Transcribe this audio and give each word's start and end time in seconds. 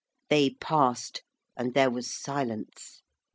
They 0.31 0.55
passed 0.59 1.21
and 1.55 1.75
there 1.75 1.91
was 1.91 2.11
silence. 2.11 3.03